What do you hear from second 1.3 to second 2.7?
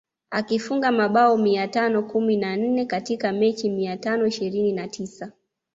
mia tano kumi na